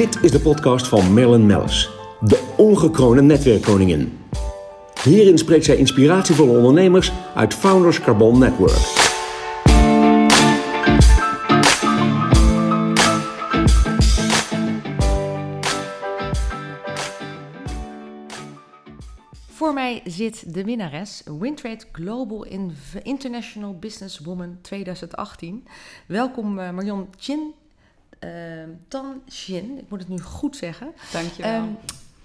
[0.00, 4.18] Dit is de podcast van Marilyn Mellis, de ongekroonde netwerkkoningin.
[5.02, 9.08] Hierin spreekt zij inspiratievolle ondernemers uit Founders Carbon Network.
[19.48, 22.46] Voor mij zit de winnares, Wintrade Global
[23.02, 25.66] International Businesswoman 2018.
[26.06, 27.54] Welkom uh, Marion Chin,
[28.88, 30.92] Tan Chin, ik moet het nu goed zeggen.
[31.12, 31.62] Dankjewel.
[31.62, 31.76] Um,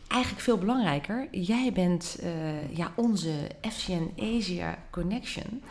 [0.08, 5.64] eigenlijk veel belangrijker, jij bent uh, ja, onze FCN Asia Connection.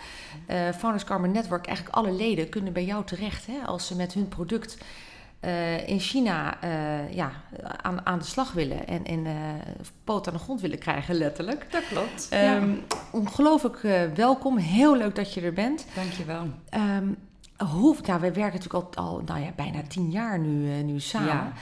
[0.48, 4.12] Uh, Founders Carbon Network, eigenlijk alle leden kunnen bij jou terecht hè, als ze met
[4.12, 4.78] hun product
[5.44, 6.58] uh, in China
[7.10, 7.32] ja,
[7.82, 9.26] aan, aan de slag willen en, en
[10.04, 11.66] poot aan de grond willen krijgen, letterlijk.
[11.70, 12.28] Dat klopt.
[12.32, 12.64] Um, ja.
[13.12, 13.80] Ongelooflijk
[14.14, 14.56] welkom.
[14.56, 15.86] Heel leuk dat je er bent.
[15.94, 16.48] Dankjewel.
[16.74, 17.16] Um,
[17.56, 21.28] hoe, nou, we werken natuurlijk al, al nou ja, bijna tien jaar nu, nu samen.
[21.28, 21.52] Ja.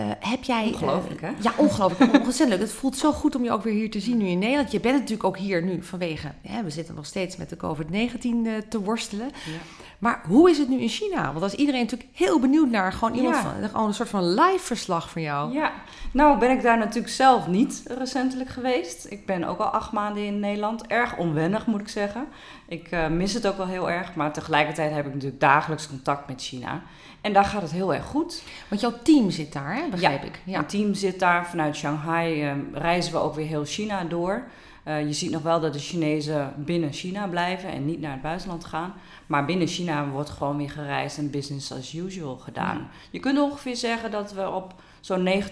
[0.00, 0.66] Uh, heb jij.
[0.66, 1.34] Ongelooflijk, uh, hè?
[1.40, 2.12] Ja, ongelooflijk.
[2.24, 4.72] Ontzettend Het voelt zo goed om je ook weer hier te zien nu in Nederland.
[4.72, 6.32] Je bent natuurlijk ook hier nu vanwege.
[6.64, 9.26] we zitten nog steeds met de COVID-19 uh, te worstelen.
[9.26, 9.58] Ja.
[10.04, 11.32] Maar hoe is het nu in China?
[11.32, 13.42] Want als iedereen natuurlijk heel benieuwd naar gewoon iemand ja.
[13.42, 15.52] van, gewoon een soort van live verslag van jou.
[15.52, 15.72] Ja,
[16.10, 19.06] nou ben ik daar natuurlijk zelf niet recentelijk geweest.
[19.10, 20.86] Ik ben ook al acht maanden in Nederland.
[20.86, 22.26] Erg onwennig moet ik zeggen.
[22.68, 24.14] Ik uh, mis het ook wel heel erg.
[24.14, 26.82] Maar tegelijkertijd heb ik natuurlijk dagelijks contact met China.
[27.20, 28.42] En daar gaat het heel erg goed.
[28.68, 29.88] Want jouw team zit daar, hè?
[29.90, 30.40] begrijp ja, ik.
[30.44, 31.46] Ja, mijn team zit daar.
[31.46, 34.44] Vanuit Shanghai uh, reizen we ook weer heel China door.
[34.88, 38.22] Uh, je ziet nog wel dat de Chinezen binnen China blijven en niet naar het
[38.22, 38.94] buitenland gaan.
[39.26, 42.76] Maar binnen China wordt gewoon weer gereisd en business as usual gedaan.
[42.76, 42.88] Ja.
[43.10, 45.42] Je kunt ongeveer zeggen dat we op zo'n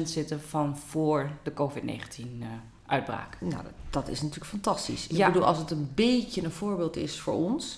[0.00, 1.84] 90% zitten van voor de COVID-19
[2.38, 2.46] uh,
[2.86, 3.36] uitbraak.
[3.40, 5.06] Nou, dat, dat, is natuurlijk fantastisch.
[5.06, 5.26] Ik ja.
[5.26, 7.76] bedoel, als het een beetje een voorbeeld is voor ons,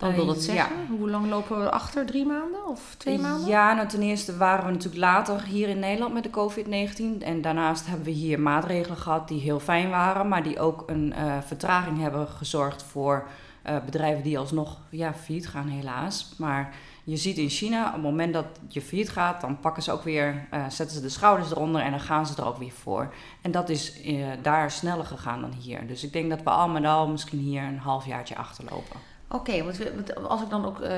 [0.00, 0.76] dan wil dat zeggen.
[0.76, 0.96] Ja.
[0.96, 2.06] Hoe lang lopen we achter?
[2.06, 3.48] Drie maanden of twee maanden?
[3.48, 7.22] Ja, nou ten eerste waren we natuurlijk later hier in Nederland met de COVID-19.
[7.22, 11.14] En daarnaast hebben we hier maatregelen gehad die heel fijn waren, maar die ook een
[11.16, 13.28] uh, vertraging hebben gezorgd voor
[13.66, 16.34] uh, bedrijven die alsnog ja, failliet gaan, helaas.
[16.38, 16.74] Maar
[17.04, 20.02] je ziet in China, op het moment dat je failliet gaat, dan pakken ze ook
[20.02, 23.14] weer, uh, zetten ze de schouders eronder en dan gaan ze er ook weer voor.
[23.40, 24.00] En dat is
[24.42, 25.86] daar sneller gegaan dan hier.
[25.86, 29.09] Dus ik denk dat we al met al misschien hier een halfjaartje achterlopen.
[29.32, 30.88] Oké, okay, want als ik dan ook uh,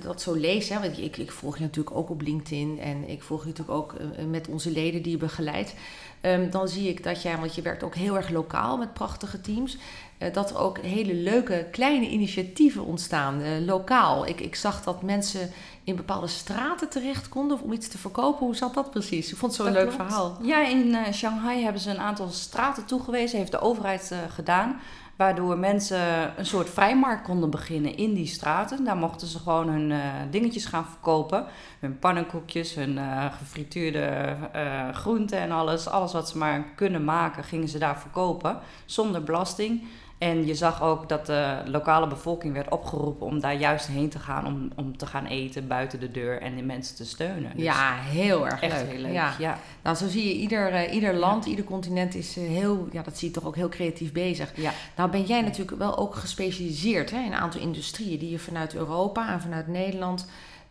[0.00, 3.22] dat zo lees, hè, want ik, ik volg je natuurlijk ook op LinkedIn en ik
[3.22, 5.74] volg je natuurlijk ook uh, met onze leden die je begeleidt.
[6.22, 9.40] Um, dan zie ik dat jij, want je werkt ook heel erg lokaal met prachtige
[9.40, 9.76] teams,
[10.18, 14.26] uh, dat er ook hele leuke kleine initiatieven ontstaan, lokaal.
[14.26, 15.50] Ik, ik zag dat mensen
[15.84, 18.46] in bepaalde straten terecht konden om iets te verkopen.
[18.46, 19.30] Hoe zat dat precies?
[19.30, 20.02] Ik vond het zo'n leuk klopt.
[20.02, 20.38] verhaal.
[20.42, 24.80] Ja, in Shanghai hebben ze een aantal straten toegewezen, heeft de overheid gedaan.
[25.16, 28.84] Waardoor mensen een soort vrijmarkt konden beginnen in die straten.
[28.84, 29.98] Daar mochten ze gewoon hun uh,
[30.30, 31.44] dingetjes gaan verkopen.
[31.80, 35.88] Hun pannenkoekjes, hun uh, gefrituurde uh, groenten en alles.
[35.88, 38.58] Alles wat ze maar kunnen maken, gingen ze daar verkopen.
[38.84, 39.84] Zonder belasting.
[40.22, 44.18] En je zag ook dat de lokale bevolking werd opgeroepen om daar juist heen te
[44.18, 44.46] gaan.
[44.46, 47.52] Om, om te gaan eten buiten de deur en de mensen te steunen.
[47.54, 48.90] Dus ja, heel erg echt leuk.
[48.90, 49.12] heel leuk.
[49.12, 49.34] Ja.
[49.38, 49.58] Ja.
[49.82, 51.50] Nou, zo zie je, ieder, uh, ieder land, ja.
[51.50, 54.52] ieder continent is uh, heel, ja, dat zie je toch ook heel creatief bezig.
[54.56, 54.72] Ja.
[54.96, 58.74] Nou ben jij natuurlijk wel ook gespecialiseerd hè, in een aantal industrieën die je vanuit
[58.74, 60.26] Europa en vanuit Nederland...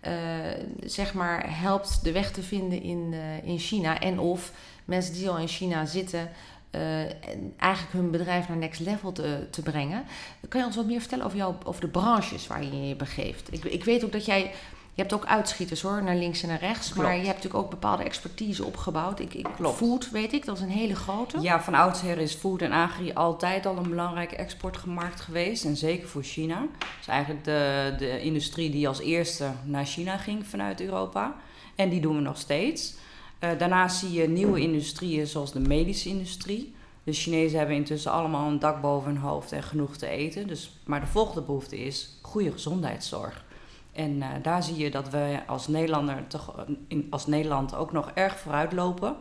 [0.07, 0.11] Uh,
[0.83, 3.13] zeg maar helpt de weg te vinden in,
[3.43, 3.99] in China.
[3.99, 4.51] En of
[4.85, 6.29] mensen die al in China zitten,
[6.71, 6.99] uh,
[7.57, 10.03] eigenlijk hun bedrijf naar next level te, te brengen.
[10.49, 13.53] Kan je ons wat meer vertellen over, jou, over de branches waar je je begeeft?
[13.53, 14.51] Ik, ik weet ook dat jij.
[14.93, 16.91] Je hebt ook uitschieters hoor, naar links en naar rechts.
[16.91, 17.07] Klopt.
[17.07, 19.19] Maar je hebt natuurlijk ook bepaalde expertise opgebouwd.
[19.19, 19.77] Ik, ik, Klopt.
[19.77, 21.39] Food, weet ik, dat is een hele grote.
[21.39, 25.65] Ja, van oudsher is food en agri altijd al een belangrijke exportmarkt geweest.
[25.65, 26.59] En zeker voor China.
[26.59, 31.35] Dat is eigenlijk de, de industrie die als eerste naar China ging vanuit Europa.
[31.75, 32.93] En die doen we nog steeds.
[33.43, 36.75] Uh, daarnaast zie je nieuwe industrieën zoals de medische industrie.
[37.03, 40.47] De Chinezen hebben intussen allemaal een dak boven hun hoofd en genoeg te eten.
[40.47, 43.45] Dus, maar de volgende behoefte is goede gezondheidszorg.
[43.91, 48.11] En uh, daar zie je dat we als Nederlander toch in, als Nederland ook nog
[48.13, 49.15] erg vooruit lopen.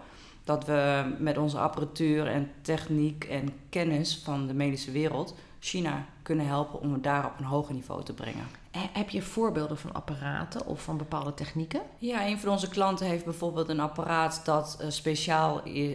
[0.44, 6.46] Dat we met onze apparatuur en techniek en kennis van de medische wereld China kunnen
[6.46, 8.46] helpen om het daar op een hoger niveau te brengen.
[8.70, 11.80] Heb je voorbeelden van apparaten of van bepaalde technieken?
[11.98, 15.92] Ja, een van onze klanten heeft bijvoorbeeld een apparaat dat uh, speciaal uh,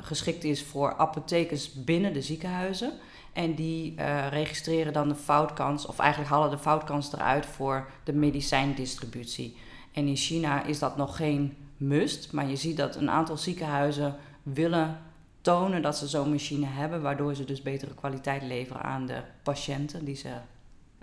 [0.00, 2.92] geschikt is voor apothekers binnen de ziekenhuizen.
[3.32, 8.12] En die uh, registreren dan de foutkans, of eigenlijk halen de foutkans eruit voor de
[8.12, 9.56] medicijndistributie.
[9.92, 14.16] En in China is dat nog geen must, maar je ziet dat een aantal ziekenhuizen
[14.42, 15.00] willen
[15.44, 20.04] tonen dat ze zo'n machine hebben, waardoor ze dus betere kwaliteit leveren aan de patiënten
[20.04, 20.28] die ze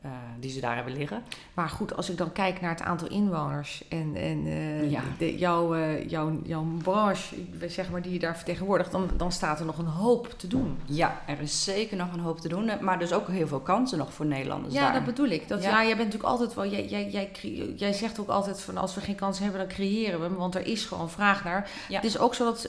[0.01, 1.24] eh, die ze daar hebben liggen.
[1.53, 5.01] Maar goed, als ik dan kijk naar het aantal inwoners en, en eh, Ja.
[5.18, 7.36] de, jouw, eh, jouw, jouw branche,
[7.68, 10.77] zeg maar, die je daar vertegenwoordigt, dan, dan staat er nog een hoop te doen.
[10.86, 13.98] Ja, er is zeker nog een hoop te doen, maar dus ook heel veel kansen
[13.98, 14.94] nog voor Nederlanders ja, daar.
[14.94, 15.48] dat bedoel ik.
[15.48, 15.69] Dat, ja.
[15.69, 15.75] Ja.
[15.77, 17.31] jij bent natuurlijk altijd wel, jij, jij,
[17.75, 20.56] jij, zegt ook altijd van als we geen kansen hebben, dan creëren we hem, want
[20.56, 21.69] er is gewoon vraag naar.
[21.89, 21.95] Ja.
[21.95, 22.68] Het is ook zo dat,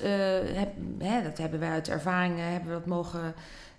[0.55, 3.34] heb, hè, dat hebben wij uit ervaring, eh, hebben we dat mogen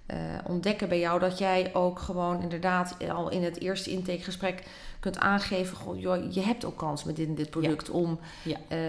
[0.06, 0.18] eh,
[0.48, 4.64] ontdekken bij jou, dat jij ook gewoon inderdaad al in het eerste intakegesprek
[5.00, 8.58] kunt aangeven, goh, joh, je hebt ook kans met dit dit product om Ja.
[8.68, 8.80] eh,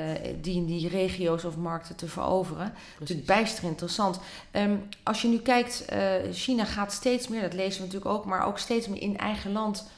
[0.40, 2.72] die en die regio's of markten te veroveren.
[2.72, 2.99] Precies.
[2.99, 4.20] Natuurlijk bijster interessant.
[4.50, 8.25] Ehm, als je nu kijkt, eh, China gaat steeds meer, dat lezen we natuurlijk ook,
[8.25, 9.88] maar ook steeds meer in eigen land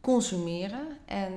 [0.00, 1.32] consumeren en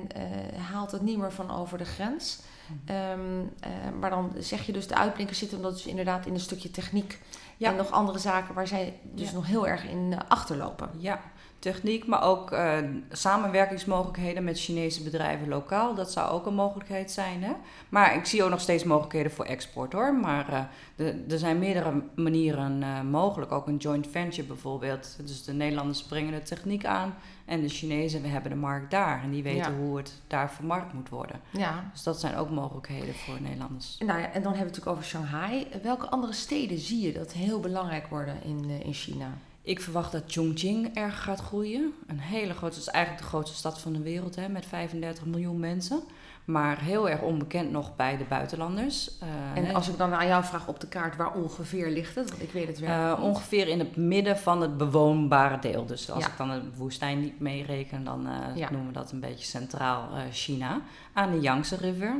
[0.72, 2.38] haalt het niet meer van over de grens.
[2.84, 3.20] Ehm,
[3.60, 3.70] eh,
[4.00, 7.18] maar dan zeg je dus de uitblinkers zitten omdat ze inderdaad in een stukje techniek
[7.56, 7.70] Ja.
[7.70, 9.34] en nog andere zaken waar zij dus Ja.
[9.34, 10.90] nog heel erg in eh, achterlopen.
[10.96, 11.20] Ja,
[11.58, 12.76] techniek, maar ook eh,
[13.10, 15.94] samenwerkingsmogelijkheden met Chinese bedrijven lokaal.
[15.94, 17.42] Dat zou ook een mogelijkheid zijn.
[17.42, 17.52] Hè?
[17.88, 20.14] Maar ik zie ook nog steeds mogelijkheden voor export hoor.
[20.14, 23.52] Maar de- er zijn meerdere manieren mogelijk.
[23.52, 25.16] Ook een joint venture bijvoorbeeld.
[25.26, 27.14] Dus de Nederlanders brengen de techniek aan
[27.48, 29.22] en de Chinezen, we hebben de markt daar.
[29.22, 29.78] En die weten Ja.
[29.78, 31.40] hoe het daar vermarkt moet worden.
[31.50, 31.84] Ja.
[31.92, 33.96] Dus dat zijn ook mogelijkheden voor Nederlanders.
[33.98, 35.66] Nou ja, en dan hebben we het natuurlijk over Shanghai.
[35.82, 39.28] Welke andere steden zie je dat heel belangrijk worden in, eh, in China?
[39.68, 41.92] Ik verwacht dat Chongqing erg gaat groeien.
[42.06, 45.24] Een hele grote, het is eigenlijk de grootste stad van de wereld hè, met 35
[45.24, 46.00] miljoen mensen.
[46.44, 49.18] Maar heel erg onbekend nog bij de buitenlanders.
[49.18, 52.30] Eh, En als ik dan aan jou vraag op de kaart, waar ongeveer ligt het?
[52.30, 53.26] Want ik weet het eh, werkelijk niet.
[53.26, 55.86] ongeveer in het midden van het bewoonbare deel.
[55.86, 56.30] Dus als Ja.
[56.30, 58.70] ik dan de woestijn niet meereken, dan eh, Ja.
[58.70, 60.80] noemen we dat een beetje centraal eh, China.
[61.12, 62.14] Aan de Yangtze River.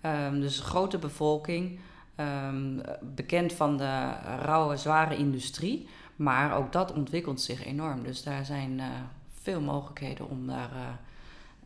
[0.00, 1.78] Ehm, dus een grote bevolking.
[2.14, 2.78] Ehm,
[3.14, 4.10] bekend van de
[4.42, 5.88] rauwe, zware industrie.
[6.20, 8.02] Maar ook dat ontwikkelt zich enorm.
[8.02, 8.86] Dus daar zijn eh,
[9.42, 10.86] veel mogelijkheden om daar eh,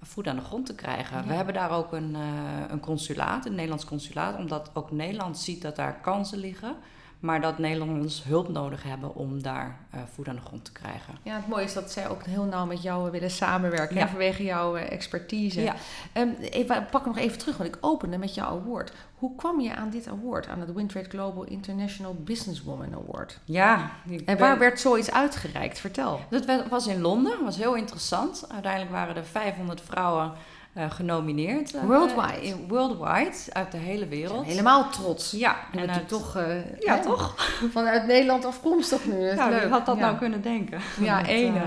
[0.02, 1.16] voet aan de grond te krijgen.
[1.16, 1.26] Ja.
[1.26, 2.22] We hebben daar ook een, eh,
[2.68, 6.76] een consulaat, een Nederlands consulaat, omdat ook Nederland ziet dat daar kansen liggen.
[7.20, 11.14] Maar dat Nederlanders hulp nodig hebben om daar eh, voet aan de grond te krijgen.
[11.22, 13.96] Ja, het mooie is dat zij ook heel nauw met jou willen samenwerken.
[13.96, 14.08] Ja.
[14.08, 15.60] vanwege jouw eh, expertise.
[15.62, 15.74] Ja.
[16.12, 18.92] Ehm, even, pak hem nog even terug, want ik opende met jouw award.
[19.14, 20.48] Hoe kwam je aan dit award?
[20.48, 23.38] Aan het Wintrade Global International Businesswoman Award.
[23.44, 25.78] Ja, ik En ben- waar werd zoiets uitgereikt?
[25.78, 26.20] Vertel.
[26.30, 28.44] Dat was in Londen, was heel interessant.
[28.52, 30.32] Uiteindelijk waren er 500 vrouwen
[30.74, 31.74] eh, genomineerd.
[31.74, 32.42] eh, Worldwide.
[32.42, 34.46] in- worldwide, uit de hele wereld.
[34.46, 35.30] Helemaal trots.
[35.30, 37.34] Ja, En uit, toch, eh, Ja, hè, toch?
[37.72, 39.20] vanuit Nederland afkomstig nu.
[39.20, 39.70] Ja, wie leuk.
[39.70, 40.02] had dat Ja.
[40.04, 40.80] nou kunnen denken?
[41.00, 41.62] Ja, enig.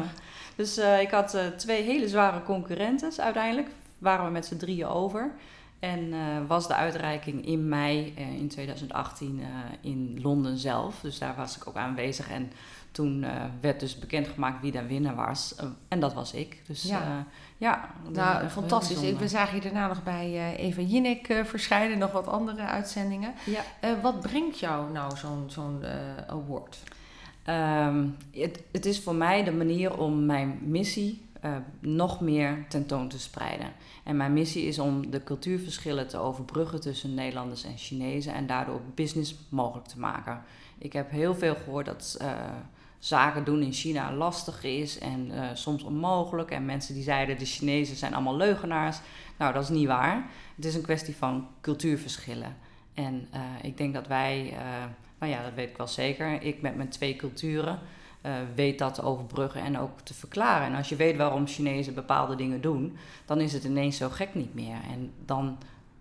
[0.56, 3.68] dus ik had twee hele zware concurrentes uiteindelijk.
[3.98, 5.31] Waren we met z'n drieën over.
[5.79, 9.47] En eh, was de uitreiking in mei eh, in 2018 eh,
[9.81, 11.00] in Londen zelf.
[11.01, 12.29] Dus daar was ik ook aanwezig.
[12.29, 12.51] En
[12.91, 13.25] toen
[13.62, 15.56] werd dus bekendgemaakt wie de winnaar was.
[15.88, 16.62] En dat was ik.
[16.68, 17.25] Dus Ja.
[17.57, 19.01] ja, Nou, fantastisch.
[19.01, 21.94] Ik, we zagen je daarna nog bij Eva Jinnik eh, verschijnen.
[21.94, 23.33] en Nog wat andere uitzendingen.
[23.45, 23.62] Ja.
[24.01, 25.83] Wat brengt jou nou zo'n zo'n
[26.27, 26.77] award?
[27.44, 33.07] Ehm, het, het is voor mij de manier om mijn missie eh, nog meer tentoon
[33.07, 33.73] te spreiden.
[34.03, 38.81] En mijn missie is om de cultuurverschillen te overbruggen tussen Nederlanders en Chinezen en daardoor
[38.95, 40.43] business mogelijk te maken.
[40.77, 42.31] Ik heb heel veel gehoord dat eh,
[42.99, 46.51] zaken doen in China lastig is en eh, soms onmogelijk.
[46.51, 48.99] En mensen die zeiden de Chinezen zijn allemaal leugenaars.
[49.37, 50.29] Nou, dat is niet waar.
[50.56, 52.56] Het is een kwestie van cultuurverschillen.
[52.94, 53.27] En
[53.61, 54.53] ik denk dat wij,
[55.19, 56.41] nou ja, dat weet ik wel zeker.
[56.41, 57.79] Ik met mijn twee culturen
[58.21, 60.68] eh, weet dat te overbruggen en ook te verklaren.
[60.68, 64.36] En als je weet waarom Chinezen bepaalde dingen doen, dan is het ineens zo gek
[64.36, 64.78] niet meer.
[64.92, 65.57] En dan,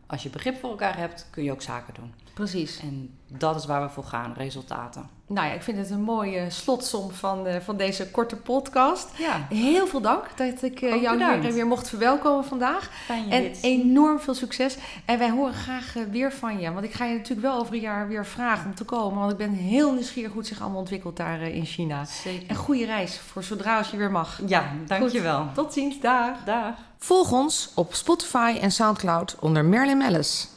[0.07, 2.13] als je begrip voor elkaar hebt, kun je ook zaken doen.
[2.35, 2.81] Precies.
[2.81, 5.16] En dat is waar we voor gaan, resultaten.
[5.29, 9.09] Nou ja, ik vind het een mooie slotsom van, eh, van deze korte podcast.
[9.19, 11.45] Ja, Heel veel dank dat ik Ook jou bedankt.
[11.45, 12.91] hier weer mocht verwelkomen vandaag.
[13.05, 13.59] fijn je En dit.
[13.63, 14.77] enorm veel succes.
[15.05, 16.73] En wij horen graag eh, weer van je.
[16.73, 19.19] Want ik ga je natuurlijk wel over een jaar weer vragen om te komen.
[19.19, 22.05] Want ik ben heel nieuwsgierig hoe het zich allemaal ontwikkelt daar in China.
[22.05, 22.49] Zeker.
[22.49, 24.41] En goede reis voor zodra als je weer mag.
[24.47, 25.47] Ja, dankjewel.
[25.55, 26.45] Tot ziens, dag.
[26.45, 26.75] Dag.
[26.99, 30.49] Volg ons op Spotify en Soundcloud onder Merlin Mellis.